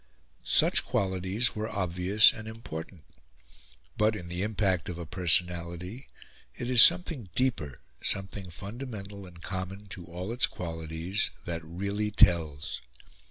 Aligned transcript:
Such 0.43 0.83
qualities 0.83 1.55
were 1.55 1.69
obvious 1.69 2.33
and 2.33 2.47
important; 2.47 3.03
but, 3.99 4.15
in 4.15 4.29
the 4.29 4.41
impact 4.41 4.89
of 4.89 4.97
a 4.97 5.05
personality, 5.05 6.07
it 6.55 6.71
is 6.71 6.81
something 6.81 7.29
deeper, 7.35 7.81
something 8.01 8.49
fundamental 8.49 9.27
and 9.27 9.43
common 9.43 9.85
to 9.89 10.05
all 10.07 10.31
its 10.31 10.47
qualities, 10.47 11.29
that 11.45 11.63
really 11.63 12.09
tells. 12.09 12.81